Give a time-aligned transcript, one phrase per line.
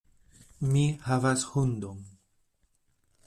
[0.69, 2.01] Mi havas hundon.